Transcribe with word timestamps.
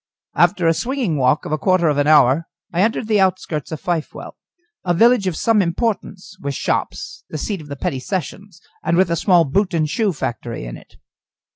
After 0.33 0.65
a 0.65 0.73
swinging 0.73 1.17
walk 1.17 1.45
of 1.45 1.51
a 1.51 1.59
quarter 1.59 1.87
of 1.87 1.99
an 1.99 2.07
hour 2.07 2.47
I 2.73 2.81
entered 2.81 3.07
the 3.07 3.19
outskirts 3.19 3.71
of 3.71 3.79
Fifewell, 3.79 4.35
a 4.83 4.95
village 4.95 5.27
of 5.27 5.35
some 5.37 5.61
importance, 5.61 6.35
with 6.41 6.55
shops, 6.55 7.23
the 7.29 7.37
seat 7.37 7.61
of 7.61 7.67
the 7.67 7.75
petty 7.75 7.99
sessions, 7.99 8.61
and 8.83 8.97
with 8.97 9.11
a 9.11 9.15
small 9.15 9.45
boot 9.45 9.75
and 9.75 9.87
shoe 9.87 10.11
factory 10.11 10.65
in 10.65 10.75
it. 10.75 10.95